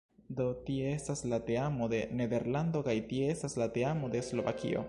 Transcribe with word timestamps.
Do 0.37 0.45
tie 0.69 0.87
estas 0.93 1.21
la 1.33 1.39
teamo 1.49 1.89
de 1.93 2.01
Nederlando 2.23 2.81
kaj 2.91 2.99
tie 3.13 3.31
estas 3.37 3.59
la 3.63 3.73
teamo 3.79 4.15
de 4.17 4.29
Slovakio 4.33 4.79